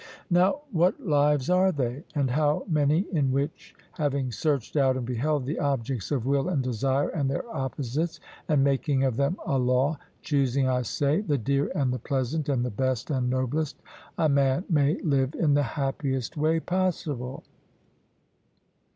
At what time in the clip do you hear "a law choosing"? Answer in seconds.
9.45-10.67